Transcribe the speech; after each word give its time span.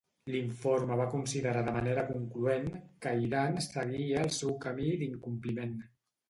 L'informe 0.35 0.95
va 1.01 1.05
considerar 1.11 1.61
de 1.67 1.73
manera 1.75 2.05
concloent 2.07 2.65
que 3.07 3.13
Iran 3.27 3.61
seguia 3.67 4.25
el 4.29 4.33
seu 4.39 4.57
camí 4.65 4.89
d'incompliment. 5.05 5.79